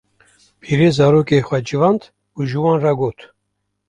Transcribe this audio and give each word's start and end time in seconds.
pîrê 0.61 0.89
zarokên 0.97 1.43
xwe 1.47 1.59
civand 1.67 2.01
û 2.37 2.39
ji 2.49 2.57
wan 2.63 2.79
re 2.85 2.93
got: 2.99 3.17